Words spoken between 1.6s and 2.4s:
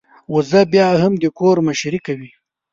مشرۍ کوي.